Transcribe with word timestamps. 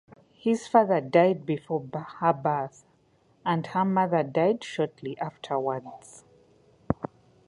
Her 0.43 0.55
father 0.55 0.99
died 0.99 1.45
before 1.45 1.87
her 2.21 2.33
birth, 2.33 2.85
and 3.45 3.67
her 3.67 3.85
mother 3.85 4.23
died 4.23 4.63
shortly 4.63 5.15
afterwards. 5.19 6.23